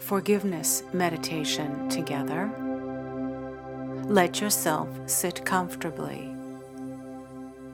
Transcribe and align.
forgiveness 0.00 0.82
meditation 0.92 1.88
together, 1.88 2.50
let 4.04 4.40
yourself 4.40 4.88
sit 5.06 5.44
comfortably, 5.44 6.34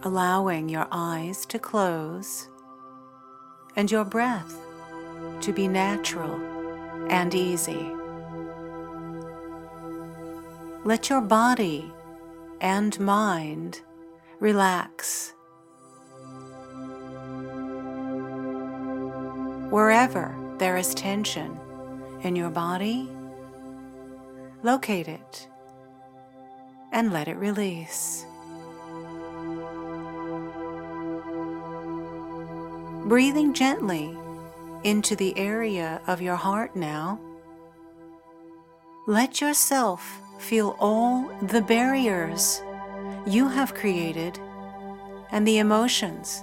allowing 0.03 0.69
your 0.69 0.87
eyes 0.93 1.45
to 1.47 1.59
close 1.59 2.49
and 3.77 3.91
your 3.91 4.05
breath 4.05 4.57
to 5.41 5.53
be 5.53 5.67
natural 5.67 6.41
and 7.09 7.35
easy. 7.35 7.91
Let 10.85 11.11
your 11.11 11.21
body 11.21 11.93
and 12.61 12.99
mind 13.01 13.81
relax. 14.39 15.35
Wherever 19.71 20.35
there 20.59 20.77
is 20.77 20.95
tension 20.95 21.59
in 22.23 22.37
your 22.37 22.51
body, 22.51 23.09
locate 24.63 25.09
it 25.09 25.49
and 26.93 27.13
let 27.13 27.29
it 27.29 27.37
release. 27.37 28.25
Breathing 33.07 33.55
gently 33.55 34.17
into 34.85 35.17
the 35.17 35.37
area 35.37 36.01
of 36.07 36.21
your 36.21 36.37
heart 36.37 36.77
now, 36.77 37.19
let 39.07 39.41
yourself 39.41 40.21
feel 40.39 40.77
all 40.79 41.31
the 41.43 41.61
barriers 41.61 42.63
you 43.27 43.49
have 43.49 43.75
created 43.75 44.39
and 45.33 45.47
the 45.47 45.59
emotions 45.59 46.43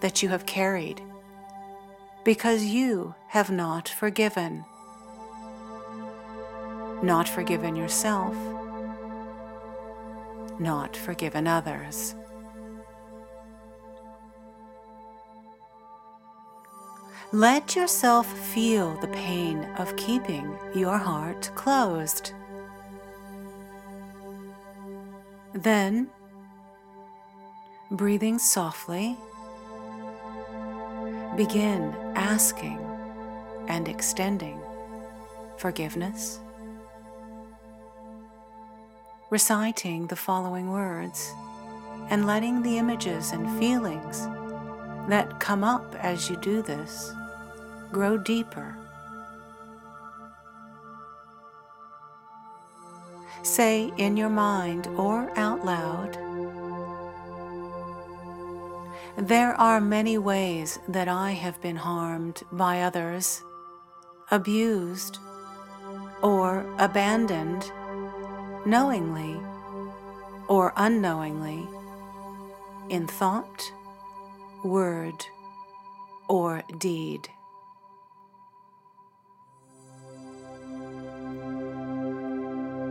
that 0.00 0.22
you 0.22 0.28
have 0.28 0.46
carried 0.46 1.00
because 2.24 2.64
you 2.64 3.14
have 3.28 3.50
not 3.50 3.88
forgiven. 3.88 4.64
Not 7.02 7.28
forgiven 7.28 7.74
yourself, 7.74 8.36
not 10.60 10.96
forgiven 10.96 11.48
others. 11.48 12.14
Let 17.32 17.74
yourself 17.74 18.26
feel 18.26 18.94
the 18.96 19.08
pain 19.08 19.64
of 19.78 19.96
keeping 19.96 20.56
your 20.74 20.98
heart 20.98 21.50
closed. 21.54 22.34
Then, 25.54 26.08
breathing 27.90 28.38
softly, 28.38 29.16
begin 31.36 31.94
asking 32.14 32.78
and 33.68 33.88
extending 33.88 34.60
forgiveness, 35.56 36.38
reciting 39.32 40.08
the 40.08 40.14
following 40.14 40.70
words, 40.70 41.32
and 42.10 42.26
letting 42.26 42.60
the 42.60 42.76
images 42.76 43.32
and 43.32 43.58
feelings 43.58 44.26
that 45.08 45.40
come 45.40 45.64
up 45.64 45.94
as 45.94 46.28
you 46.28 46.36
do 46.36 46.60
this 46.60 47.14
grow 47.90 48.18
deeper. 48.18 48.76
Say 53.42 53.90
in 53.96 54.18
your 54.18 54.28
mind 54.28 54.86
or 54.98 55.32
out 55.38 55.64
loud, 55.64 56.12
there 59.16 59.54
are 59.54 59.80
many 59.80 60.18
ways 60.18 60.78
that 60.88 61.08
I 61.08 61.30
have 61.30 61.58
been 61.62 61.76
harmed 61.76 62.42
by 62.52 62.82
others, 62.82 63.42
abused, 64.30 65.16
or 66.20 66.66
abandoned, 66.78 67.72
knowingly 68.64 69.40
or 70.48 70.72
unknowingly, 70.76 71.66
in 72.88 73.06
thought, 73.06 73.72
word, 74.64 75.26
or 76.28 76.62
deed. 76.78 77.28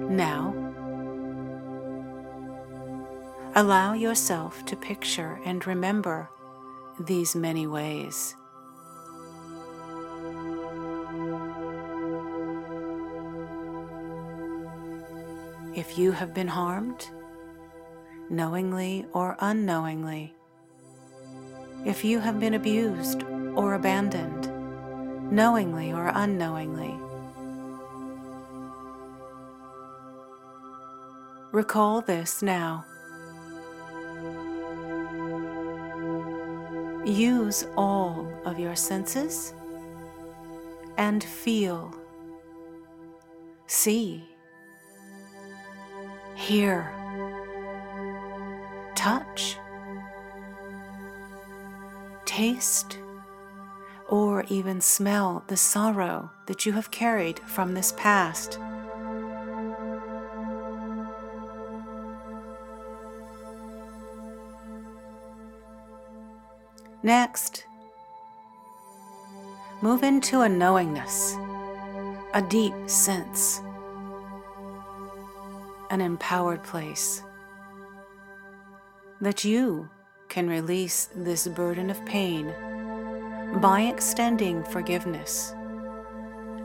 Now, 0.09 0.53
allow 3.55 3.93
yourself 3.93 4.65
to 4.65 4.75
picture 4.75 5.39
and 5.45 5.65
remember 5.65 6.29
these 6.99 7.35
many 7.35 7.67
ways. 7.67 8.35
If 15.81 15.97
you 15.97 16.11
have 16.11 16.31
been 16.31 16.47
harmed, 16.47 17.09
knowingly 18.29 19.07
or 19.13 19.35
unknowingly, 19.39 20.35
if 21.87 22.05
you 22.05 22.19
have 22.19 22.39
been 22.39 22.53
abused 22.53 23.23
or 23.55 23.73
abandoned, 23.73 24.43
knowingly 25.31 25.91
or 25.91 26.11
unknowingly, 26.13 26.93
Recall 31.51 32.01
this 32.01 32.43
now. 32.43 32.85
Use 37.03 37.65
all 37.75 38.31
of 38.45 38.59
your 38.59 38.75
senses 38.75 39.55
and 40.97 41.23
feel, 41.23 41.91
see, 43.65 44.30
hear, 46.41 46.91
touch, 48.95 49.57
taste, 52.25 52.97
or 54.09 54.43
even 54.49 54.81
smell 54.81 55.43
the 55.47 55.55
sorrow 55.55 56.31
that 56.47 56.65
you 56.65 56.71
have 56.71 56.89
carried 56.89 57.39
from 57.41 57.75
this 57.75 57.93
past. 57.95 58.57
Next, 67.03 67.65
move 69.81 70.01
into 70.01 70.41
a 70.41 70.49
knowingness, 70.49 71.35
a 72.33 72.41
deep 72.41 72.73
sense, 72.87 73.61
an 75.91 75.99
empowered 75.99 76.63
place 76.63 77.21
that 79.19 79.43
you 79.43 79.89
can 80.29 80.47
release 80.47 81.09
this 81.13 81.49
burden 81.49 81.89
of 81.89 82.03
pain 82.05 82.47
by 83.59 83.81
extending 83.81 84.63
forgiveness 84.63 85.53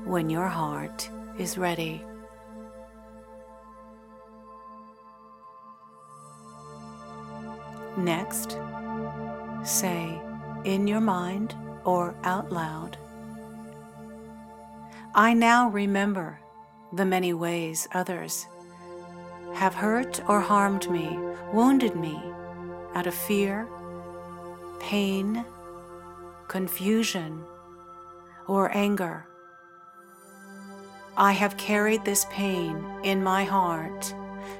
when 0.04 0.30
your 0.30 0.46
heart 0.46 1.10
is 1.38 1.58
ready. 1.58 2.04
Next, 7.96 8.56
say, 9.64 10.22
in 10.64 10.86
your 10.86 11.00
mind 11.00 11.56
or 11.84 12.14
out 12.22 12.52
loud. 12.52 12.96
I 15.16 15.34
now 15.34 15.68
remember 15.68 16.38
the 16.92 17.04
many 17.04 17.32
ways 17.32 17.88
others 17.92 18.46
have 19.56 19.74
hurt 19.74 20.20
or 20.28 20.38
harmed 20.38 20.88
me, 20.90 21.18
wounded 21.50 21.96
me 21.96 22.20
out 22.94 23.06
of 23.06 23.14
fear, 23.14 23.66
pain, 24.80 25.44
confusion, 26.46 27.42
or 28.46 28.70
anger. 28.76 29.26
I 31.16 31.32
have 31.32 31.56
carried 31.56 32.04
this 32.04 32.26
pain 32.30 32.84
in 33.02 33.24
my 33.24 33.44
heart 33.44 34.14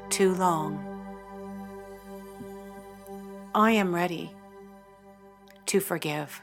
too 0.08 0.32
long. 0.34 0.82
I 3.54 3.72
am 3.72 3.94
ready 3.94 4.31
to 5.66 5.81
forgive. 5.81 6.40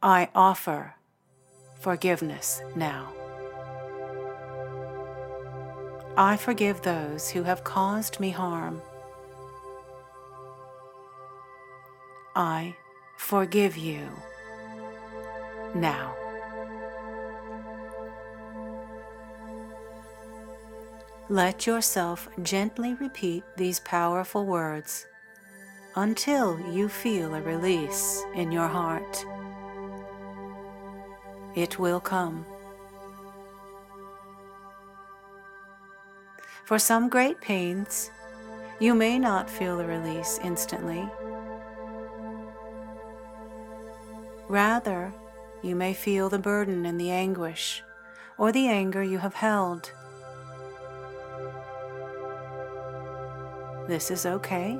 I 0.00 0.28
offer 0.36 0.94
forgiveness 1.80 2.62
now. 2.76 3.12
I 6.16 6.36
forgive 6.36 6.82
those 6.82 7.30
who 7.30 7.42
have 7.44 7.64
caused 7.64 8.20
me 8.20 8.30
harm. 8.30 8.82
I 12.34 12.76
forgive 13.16 13.76
you 13.76 14.08
now. 15.74 16.14
Let 21.28 21.66
yourself 21.66 22.28
gently 22.42 22.94
repeat 22.94 23.44
these 23.56 23.78
powerful 23.80 24.46
words 24.46 25.06
until 25.94 26.58
you 26.72 26.88
feel 26.88 27.34
a 27.34 27.40
release 27.40 28.24
in 28.34 28.50
your 28.50 28.66
heart. 28.66 29.24
It 31.54 31.78
will 31.78 32.00
come. 32.00 32.44
For 36.64 36.78
some 36.78 37.08
great 37.08 37.40
pains, 37.40 38.10
you 38.78 38.94
may 38.94 39.18
not 39.18 39.50
feel 39.50 39.76
the 39.76 39.86
release 39.86 40.38
instantly. 40.42 41.08
Rather, 44.48 45.12
you 45.62 45.76
may 45.76 45.92
feel 45.92 46.28
the 46.28 46.38
burden 46.38 46.86
and 46.86 47.00
the 47.00 47.10
anguish, 47.10 47.82
or 48.38 48.52
the 48.52 48.68
anger 48.68 49.02
you 49.02 49.18
have 49.18 49.34
held. 49.34 49.92
This 53.86 54.10
is 54.10 54.24
okay. 54.24 54.78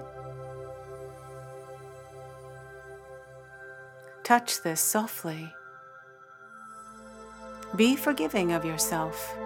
Touch 4.23 4.62
this 4.62 4.81
softly. 4.81 5.53
Be 7.77 7.97
forgiving 7.97 8.53
of 8.53 8.65
yourself 8.65 9.37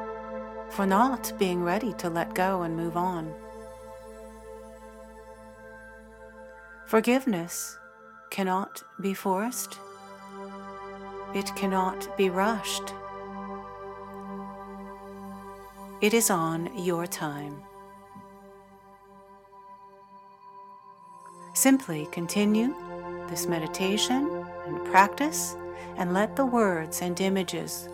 for 0.75 0.87
not 0.87 1.33
being 1.39 1.63
ready 1.63 1.93
to 1.93 2.11
let 2.11 2.35
go 2.35 2.63
and 2.63 2.77
move 2.77 2.97
on. 2.97 3.33
Forgiveness 6.89 7.79
cannot 8.31 8.83
be 9.01 9.15
forced, 9.15 9.79
it 11.33 11.55
cannot 11.55 12.17
be 12.17 12.29
rushed. 12.29 12.93
It 16.01 16.13
is 16.13 16.29
on 16.29 16.77
your 16.77 17.07
time. 17.07 17.63
Simply 21.55 22.09
continue 22.11 22.75
this 23.31 23.47
meditation 23.47 24.45
and 24.67 24.85
practice 24.87 25.55
and 25.97 26.13
let 26.13 26.35
the 26.35 26.45
words 26.45 27.01
and 27.01 27.21
images 27.21 27.89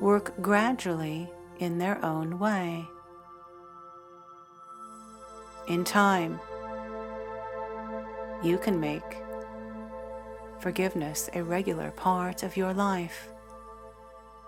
work 0.00 0.34
gradually 0.42 1.30
in 1.58 1.78
their 1.78 2.04
own 2.04 2.38
way. 2.38 2.88
In 5.68 5.84
time, 5.84 6.38
you 8.42 8.58
can 8.58 8.78
make 8.78 9.02
forgiveness 10.60 11.28
a 11.34 11.42
regular 11.42 11.90
part 11.90 12.42
of 12.42 12.56
your 12.56 12.72
life, 12.72 13.28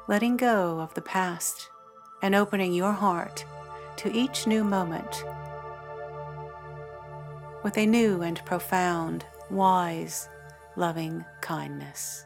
letting 0.08 0.36
go 0.36 0.80
of 0.80 0.94
the 0.94 1.02
past 1.02 1.68
and 2.22 2.34
opening 2.34 2.72
your 2.72 2.92
heart 2.92 3.44
to 3.96 4.12
each 4.12 4.46
new 4.46 4.62
moment 4.62 5.24
with 7.64 7.76
a 7.76 7.86
new 7.86 8.22
and 8.22 8.44
profound, 8.44 9.26
wise, 9.50 10.28
loving 10.76 11.24
kindness. 11.40 12.24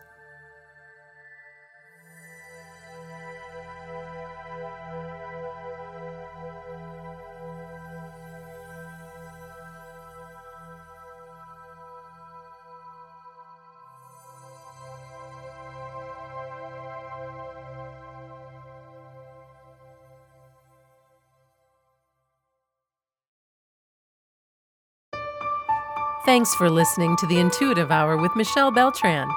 Thanks 26.25 26.55
for 26.55 26.71
listening 26.71 27.17
to 27.17 27.27
the 27.27 27.41
Intuitive 27.41 27.91
Hour 27.91 28.17
with 28.17 28.37
Michelle 28.37 28.71
Beltran. 28.71 29.29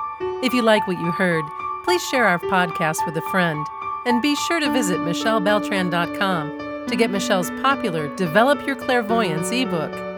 If 0.43 0.53
you 0.53 0.61
like 0.61 0.85
what 0.85 0.99
you 0.99 1.11
heard, 1.11 1.43
please 1.83 2.05
share 2.05 2.25
our 2.25 2.37
podcast 2.37 3.03
with 3.07 3.17
a 3.17 3.23
friend 3.31 3.65
and 4.05 4.21
be 4.21 4.35
sure 4.35 4.59
to 4.59 4.71
visit 4.71 4.99
michellebeltran.com 4.99 6.85
to 6.87 6.95
get 6.95 7.09
Michelle's 7.09 7.49
popular 7.63 8.07
Develop 8.15 8.67
Your 8.67 8.75
Clairvoyance 8.75 9.51
ebook. 9.51 10.14